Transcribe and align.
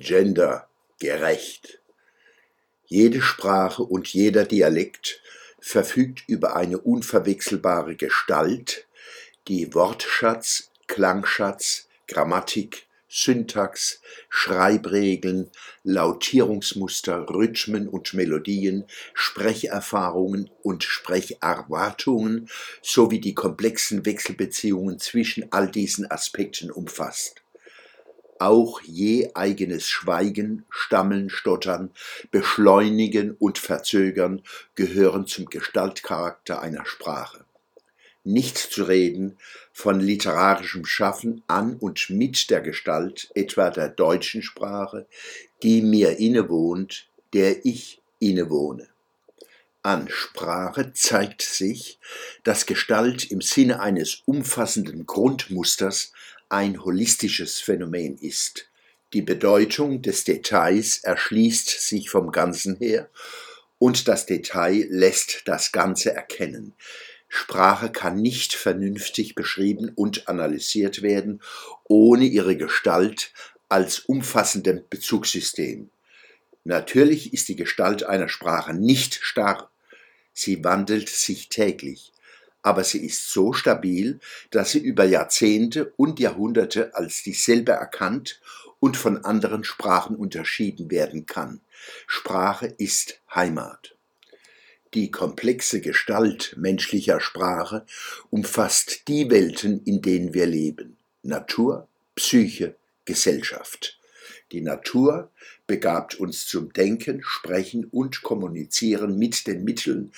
gendergerecht. 0.00 1.80
Jede 2.86 3.22
Sprache 3.22 3.82
und 3.82 4.08
jeder 4.08 4.44
Dialekt 4.44 5.20
verfügt 5.60 6.24
über 6.26 6.56
eine 6.56 6.78
unverwechselbare 6.78 7.94
Gestalt, 7.96 8.86
die 9.46 9.72
Wortschatz, 9.74 10.70
Klangschatz, 10.86 11.88
Grammatik, 12.08 12.86
Syntax, 13.08 14.00
Schreibregeln, 14.28 15.50
Lautierungsmuster, 15.82 17.28
Rhythmen 17.28 17.88
und 17.88 18.14
Melodien, 18.14 18.84
Sprecherfahrungen 19.14 20.48
und 20.62 20.84
Sprecherwartungen 20.84 22.48
sowie 22.82 23.20
die 23.20 23.34
komplexen 23.34 24.06
Wechselbeziehungen 24.06 24.98
zwischen 25.00 25.50
all 25.52 25.70
diesen 25.70 26.10
Aspekten 26.10 26.70
umfasst. 26.70 27.39
Auch 28.40 28.80
je 28.80 29.30
eigenes 29.34 29.88
Schweigen, 29.88 30.64
Stammeln, 30.70 31.30
Stottern, 31.30 31.90
Beschleunigen 32.32 33.36
und 33.38 33.58
Verzögern 33.58 34.42
gehören 34.74 35.26
zum 35.26 35.46
Gestaltcharakter 35.46 36.60
einer 36.60 36.84
Sprache 36.84 37.44
nicht 38.24 38.58
zu 38.58 38.84
reden 38.84 39.38
von 39.72 40.00
literarischem 40.00 40.84
Schaffen 40.84 41.42
an 41.46 41.76
und 41.76 42.10
mit 42.10 42.50
der 42.50 42.60
Gestalt 42.60 43.30
etwa 43.34 43.70
der 43.70 43.88
deutschen 43.88 44.42
Sprache, 44.42 45.06
die 45.62 45.82
mir 45.82 46.18
innewohnt, 46.18 47.08
der 47.32 47.64
ich 47.64 48.02
innewohne. 48.18 48.89
An 49.82 50.08
Sprache 50.10 50.92
zeigt 50.92 51.40
sich, 51.40 51.98
dass 52.44 52.66
Gestalt 52.66 53.30
im 53.30 53.40
Sinne 53.40 53.80
eines 53.80 54.22
umfassenden 54.26 55.06
Grundmusters 55.06 56.12
ein 56.50 56.84
holistisches 56.84 57.60
Phänomen 57.60 58.18
ist. 58.18 58.68
Die 59.14 59.22
Bedeutung 59.22 60.02
des 60.02 60.24
Details 60.24 60.98
erschließt 60.98 61.68
sich 61.80 62.10
vom 62.10 62.30
Ganzen 62.30 62.76
her 62.76 63.08
und 63.78 64.06
das 64.06 64.26
Detail 64.26 64.86
lässt 64.90 65.42
das 65.46 65.72
Ganze 65.72 66.14
erkennen. 66.14 66.74
Sprache 67.28 67.90
kann 67.90 68.20
nicht 68.20 68.52
vernünftig 68.52 69.34
beschrieben 69.34 69.92
und 69.94 70.28
analysiert 70.28 71.00
werden, 71.00 71.40
ohne 71.84 72.24
ihre 72.26 72.56
Gestalt 72.58 73.32
als 73.70 74.00
umfassendem 74.00 74.82
Bezugssystem. 74.90 75.88
Natürlich 76.64 77.32
ist 77.32 77.48
die 77.48 77.56
Gestalt 77.56 78.04
einer 78.04 78.28
Sprache 78.28 78.74
nicht 78.74 79.18
starr, 79.22 79.70
sie 80.32 80.62
wandelt 80.62 81.08
sich 81.08 81.48
täglich, 81.48 82.12
aber 82.62 82.84
sie 82.84 83.04
ist 83.04 83.30
so 83.30 83.52
stabil, 83.52 84.20
dass 84.50 84.72
sie 84.72 84.80
über 84.80 85.04
Jahrzehnte 85.04 85.92
und 85.96 86.20
Jahrhunderte 86.20 86.94
als 86.94 87.22
dieselbe 87.22 87.72
erkannt 87.72 88.40
und 88.78 88.96
von 88.96 89.24
anderen 89.24 89.64
Sprachen 89.64 90.16
unterschieden 90.16 90.90
werden 90.90 91.26
kann. 91.26 91.60
Sprache 92.06 92.66
ist 92.66 93.20
Heimat. 93.34 93.94
Die 94.92 95.10
komplexe 95.10 95.80
Gestalt 95.80 96.54
menschlicher 96.58 97.20
Sprache 97.20 97.86
umfasst 98.30 99.06
die 99.06 99.30
Welten, 99.30 99.84
in 99.84 100.02
denen 100.02 100.34
wir 100.34 100.46
leben. 100.46 100.96
Natur, 101.22 101.86
Psyche, 102.16 102.74
Gesellschaft. 103.04 103.99
Die 104.52 104.60
Natur 104.60 105.30
begabt 105.66 106.14
uns 106.14 106.46
zum 106.46 106.72
Denken, 106.72 107.22
Sprechen 107.22 107.84
und 107.84 108.22
Kommunizieren 108.22 109.18
mit 109.18 109.46
den 109.46 109.64
Mitteln 109.64 110.12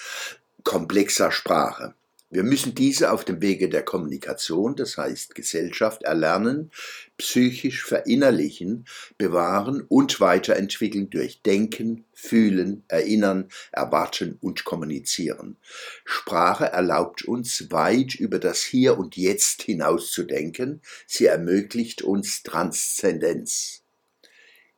komplexer 0.64 1.32
Sprache. 1.32 1.94
Wir 2.32 2.44
müssen 2.44 2.74
diese 2.74 3.12
auf 3.12 3.26
dem 3.26 3.42
Wege 3.42 3.68
der 3.68 3.82
Kommunikation, 3.82 4.74
das 4.74 4.96
heißt 4.96 5.34
Gesellschaft, 5.34 6.02
erlernen, 6.02 6.70
psychisch 7.18 7.84
verinnerlichen, 7.84 8.86
bewahren 9.18 9.82
und 9.86 10.18
weiterentwickeln 10.18 11.10
durch 11.10 11.42
Denken, 11.42 12.06
Fühlen, 12.14 12.84
Erinnern, 12.88 13.50
Erwarten 13.70 14.38
und 14.40 14.64
Kommunizieren. 14.64 15.58
Sprache 16.06 16.64
erlaubt 16.64 17.22
uns, 17.22 17.70
weit 17.70 18.14
über 18.14 18.38
das 18.38 18.62
Hier 18.62 18.96
und 18.96 19.18
Jetzt 19.18 19.60
hinaus 19.60 20.10
zu 20.10 20.22
denken, 20.22 20.80
sie 21.06 21.26
ermöglicht 21.26 22.00
uns 22.00 22.42
Transzendenz. 22.42 23.81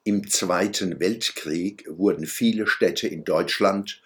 Im 0.06 0.28
Zweiten 0.28 1.00
Weltkrieg 1.00 1.86
wurden 1.88 2.26
viele 2.26 2.66
Städte 2.66 3.08
in 3.08 3.24
Deutschland 3.24 4.02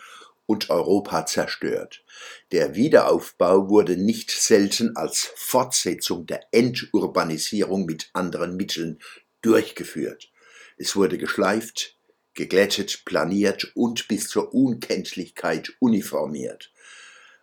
und 0.47 0.71
Europa 0.71 1.27
zerstört. 1.27 2.05
Der 2.53 2.77
Wiederaufbau 2.77 3.69
wurde 3.69 3.97
nicht 3.97 4.31
selten 4.31 4.95
als 4.97 5.33
Fortsetzung 5.35 6.25
der 6.25 6.47
Enturbanisierung 6.53 7.85
mit 7.85 8.11
anderen 8.13 8.57
Mitteln 8.57 9.01
durchgeführt. 9.43 10.31
Es 10.77 10.95
wurde 10.95 11.19
geschleift, 11.19 11.97
geglättet, 12.35 13.05
planiert 13.05 13.73
und 13.75 14.07
bis 14.07 14.29
zur 14.29 14.55
Unkenntlichkeit 14.55 15.75
uniformiert. 15.81 16.71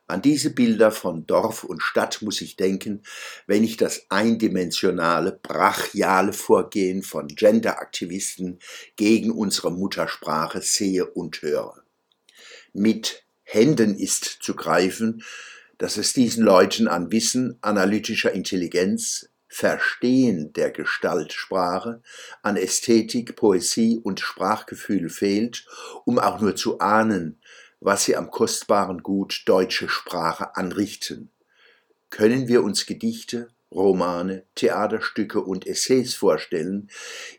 An 0.08 0.22
diese 0.22 0.52
Bilder 0.52 0.92
von 0.92 1.26
Dorf 1.26 1.64
und 1.64 1.82
Stadt 1.82 2.22
muss 2.22 2.40
ich 2.42 2.56
denken, 2.56 3.02
wenn 3.48 3.64
ich 3.64 3.76
das 3.76 4.06
eindimensionale, 4.10 5.32
brachiale 5.32 6.32
Vorgehen 6.32 7.02
von 7.02 7.28
Genderaktivisten 7.28 8.60
gegen 8.98 9.32
unsere 9.32 9.72
Muttersprache 9.72 10.62
sehe 10.62 11.08
und 11.08 11.42
höre. 11.42 11.84
Mit 12.72 13.24
Händen 13.42 13.98
ist 13.98 14.26
zu 14.42 14.56
greifen, 14.56 15.24
dass 15.80 15.98
es 15.98 16.14
diesen 16.14 16.44
Leuten 16.44 16.88
an 16.88 17.12
Wissen, 17.12 17.58
analytischer 17.62 18.32
Intelligenz, 18.32 19.30
Verstehen 19.48 20.52
der 20.54 20.70
Gestaltsprache, 20.70 22.02
an 22.44 22.58
Ästhetik, 22.58 23.36
Poesie 23.36 23.98
und 24.04 24.20
Sprachgefühl 24.20 25.10
fehlt, 25.10 25.66
um 26.04 26.20
auch 26.20 26.42
nur 26.42 26.56
zu 26.56 26.80
ahnen, 26.80 27.40
was 27.80 28.06
sie 28.06 28.16
am 28.16 28.32
kostbaren 28.32 29.04
Gut 29.04 29.44
deutsche 29.46 29.90
Sprache 29.90 30.56
anrichten. 30.56 31.32
Können 32.10 32.48
wir 32.48 32.64
uns 32.64 32.86
Gedichte, 32.86 33.50
Romane, 33.72 34.46
Theaterstücke 34.56 35.42
und 35.42 35.68
Essays 35.68 36.16
vorstellen, 36.16 36.90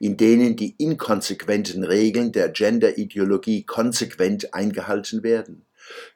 in 0.01 0.17
denen 0.17 0.57
die 0.57 0.75
inkonsequenten 0.77 1.83
Regeln 1.83 2.33
der 2.33 2.51
Genderideologie 2.51 3.65
konsequent 3.65 4.53
eingehalten 4.53 5.23
werden? 5.23 5.67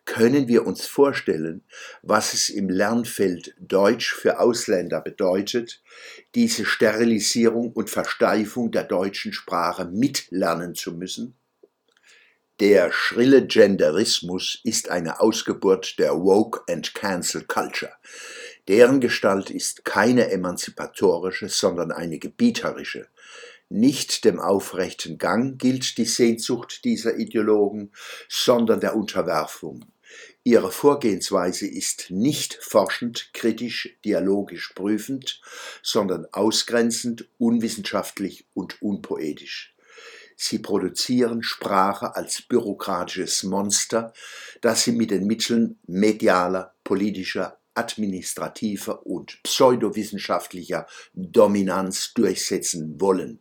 Können 0.04 0.48
wir 0.48 0.66
uns 0.66 0.86
vorstellen, 0.86 1.62
was 2.02 2.34
es 2.34 2.50
im 2.50 2.68
Lernfeld 2.68 3.54
Deutsch 3.60 4.12
für 4.12 4.40
Ausländer 4.40 5.00
bedeutet, 5.00 5.82
diese 6.34 6.64
Sterilisierung 6.64 7.72
und 7.72 7.88
Versteifung 7.88 8.72
der 8.72 8.84
deutschen 8.84 9.32
Sprache 9.32 9.86
mitlernen 9.86 10.74
zu 10.74 10.92
müssen? 10.92 11.39
Der 12.60 12.92
schrille 12.92 13.46
Genderismus 13.46 14.60
ist 14.64 14.90
eine 14.90 15.20
Ausgeburt 15.20 15.98
der 15.98 16.12
Woke 16.12 16.60
and 16.70 16.92
Cancel 16.92 17.42
Culture. 17.44 17.94
Deren 18.68 19.00
Gestalt 19.00 19.48
ist 19.48 19.86
keine 19.86 20.30
emanzipatorische, 20.30 21.48
sondern 21.48 21.90
eine 21.90 22.18
gebieterische. 22.18 23.08
Nicht 23.70 24.26
dem 24.26 24.38
aufrechten 24.38 25.16
Gang 25.16 25.58
gilt 25.58 25.96
die 25.96 26.04
Sehnsucht 26.04 26.84
dieser 26.84 27.16
Ideologen, 27.16 27.92
sondern 28.28 28.80
der 28.80 28.94
Unterwerfung. 28.94 29.86
Ihre 30.44 30.70
Vorgehensweise 30.70 31.66
ist 31.66 32.10
nicht 32.10 32.58
forschend, 32.60 33.30
kritisch, 33.32 33.96
dialogisch 34.04 34.74
prüfend, 34.74 35.40
sondern 35.82 36.26
ausgrenzend, 36.30 37.26
unwissenschaftlich 37.38 38.44
und 38.52 38.82
unpoetisch. 38.82 39.74
Sie 40.42 40.58
produzieren 40.58 41.42
Sprache 41.42 42.16
als 42.16 42.40
bürokratisches 42.40 43.42
Monster, 43.42 44.14
das 44.62 44.84
sie 44.84 44.92
mit 44.92 45.10
den 45.10 45.26
Mitteln 45.26 45.78
medialer, 45.86 46.72
politischer, 46.82 47.58
administrativer 47.74 49.06
und 49.06 49.42
pseudowissenschaftlicher 49.42 50.86
Dominanz 51.12 52.14
durchsetzen 52.14 52.98
wollen. 53.02 53.40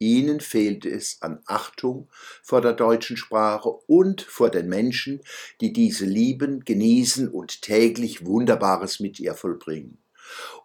Ihnen 0.00 0.40
fehlt 0.40 0.84
es 0.86 1.22
an 1.22 1.40
Achtung 1.46 2.08
vor 2.42 2.62
der 2.62 2.72
deutschen 2.72 3.16
Sprache 3.16 3.68
und 3.86 4.20
vor 4.20 4.50
den 4.50 4.68
Menschen, 4.68 5.20
die 5.60 5.72
diese 5.72 6.04
lieben, 6.04 6.64
genießen 6.64 7.28
und 7.28 7.62
täglich 7.62 8.26
Wunderbares 8.26 8.98
mit 8.98 9.20
ihr 9.20 9.34
vollbringen. 9.34 9.98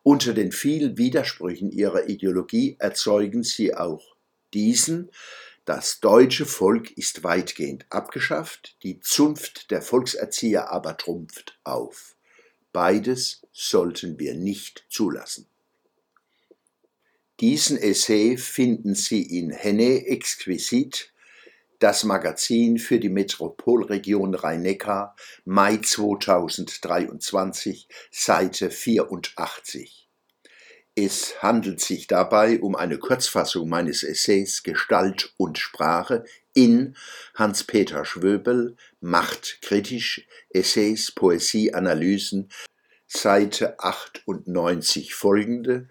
Unter 0.01 0.33
den 0.33 0.51
vielen 0.51 0.97
Widersprüchen 0.97 1.71
ihrer 1.71 2.09
Ideologie 2.09 2.75
erzeugen 2.79 3.43
sie 3.43 3.75
auch 3.75 4.12
diesen, 4.53 5.09
das 5.65 5.99
deutsche 6.01 6.45
Volk 6.45 6.91
ist 6.97 7.23
weitgehend 7.23 7.85
abgeschafft, 7.89 8.75
die 8.83 8.99
Zunft 8.99 9.71
der 9.71 9.81
Volkserzieher 9.81 10.69
aber 10.71 10.97
trumpft 10.97 11.57
auf. 11.63 12.17
Beides 12.73 13.47
sollten 13.53 14.19
wir 14.19 14.33
nicht 14.33 14.83
zulassen. 14.89 15.47
Diesen 17.39 17.77
Essay 17.77 18.35
finden 18.37 18.93
Sie 18.95 19.21
in 19.21 19.51
Henne 19.51 20.05
Exquisit, 20.05 21.13
das 21.79 22.03
Magazin 22.03 22.77
für 22.77 22.99
die 22.99 23.09
Metropolregion 23.09 24.35
Rhein-Neckar, 24.35 25.15
Mai 25.43 25.77
2023, 25.77 27.87
Seite 28.11 28.69
84. 28.69 30.02
Es 30.95 31.41
handelt 31.41 31.81
sich 31.81 32.05
dabei 32.05 32.59
um 32.59 32.75
eine 32.75 32.99
Kurzfassung 32.99 33.67
meines 33.67 34.03
Essays 34.03 34.61
Gestalt 34.61 35.33
und 35.37 35.57
Sprache 35.57 36.23
in 36.53 36.95
Hans-Peter 37.33 38.05
Schwöbel 38.05 38.77
Macht 39.01 39.57
kritisch 39.63 40.27
Essays, 40.51 41.11
Poesie, 41.11 41.73
Analysen, 41.73 42.51
Seite 43.07 43.79
98 43.79 45.15
folgende, 45.15 45.87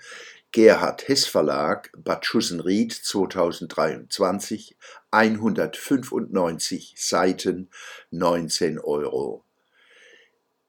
Gerhard 0.52 1.08
Hess 1.08 1.26
Verlag, 1.26 1.90
Bad 1.96 2.25
Schussenried 2.25 2.93
2023, 2.93 4.76
195 5.10 6.94
Seiten, 6.96 7.70
19 8.12 8.78
Euro. 8.78 9.44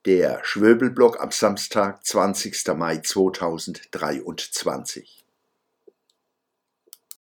Der 0.05 0.41
Schwöbelblock 0.43 1.21
am 1.21 1.31
Samstag, 1.31 2.05
20. 2.05 2.75
Mai 2.75 2.97
2023. 2.97 5.22